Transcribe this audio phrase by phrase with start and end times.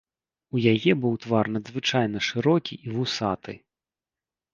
[0.55, 3.53] У яе быў твар надзвычайна шырокі і вусаты.